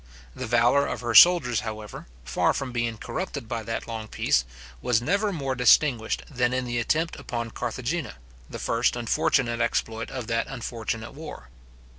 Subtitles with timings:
[0.35, 4.45] The valour of her soldiers, however, far from being corrupted by that long peace,
[4.81, 8.15] was never more distinguished than in the attempt upon Carthagena,
[8.49, 11.49] the first unfortunate exploit of that unfortunate war.